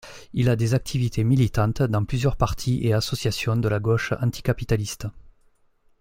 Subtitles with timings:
[0.33, 5.05] Il a des activités militantes dans plusieurs partis et associations de la gauche anticapitaliste.